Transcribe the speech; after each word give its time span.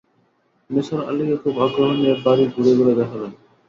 নিসার 0.69 1.01
আলিকে 1.09 1.35
খুব 1.43 1.55
আগ্রহ 1.65 1.89
নিয়ে 1.93 2.13
বাড়ি 2.25 2.43
ঘুরে-ঘুরে 2.53 2.93
দেখালেন। 2.95 3.31